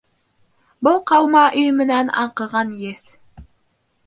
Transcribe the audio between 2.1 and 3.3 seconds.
аңҡыған еҫ...